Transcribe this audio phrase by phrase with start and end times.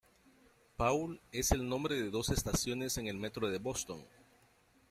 [0.77, 4.03] Paul es el nombre de dos estaciones en el Metro de Boston.